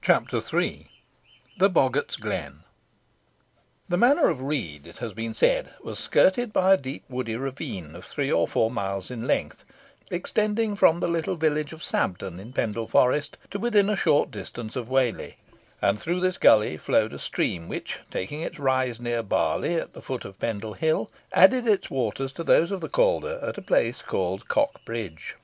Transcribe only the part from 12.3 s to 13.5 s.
in Pendle Forest,